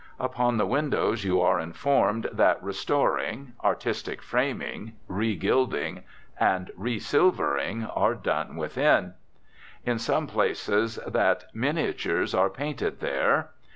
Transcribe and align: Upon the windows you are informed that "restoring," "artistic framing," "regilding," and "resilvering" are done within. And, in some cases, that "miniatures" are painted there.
Upon 0.19 0.57
the 0.57 0.65
windows 0.65 1.23
you 1.23 1.41
are 1.41 1.59
informed 1.59 2.27
that 2.33 2.63
"restoring," 2.63 3.53
"artistic 3.63 4.23
framing," 4.23 4.93
"regilding," 5.07 6.01
and 6.39 6.71
"resilvering" 6.75 7.85
are 7.85 8.15
done 8.15 8.55
within. 8.55 9.13
And, 9.13 9.13
in 9.85 9.99
some 9.99 10.25
cases, 10.25 10.95
that 11.05 11.43
"miniatures" 11.53 12.33
are 12.33 12.49
painted 12.49 12.99
there. 12.99 13.51